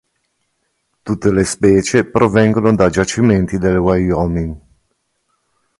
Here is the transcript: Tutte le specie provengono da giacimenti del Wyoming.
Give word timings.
Tutte 1.03 1.31
le 1.31 1.43
specie 1.43 2.05
provengono 2.05 2.73
da 2.73 2.89
giacimenti 2.89 3.59
del 3.59 3.77
Wyoming. 3.77 4.59